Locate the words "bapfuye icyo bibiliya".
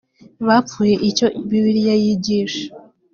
0.47-1.95